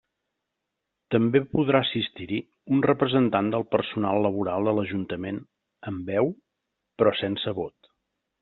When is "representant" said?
2.87-3.51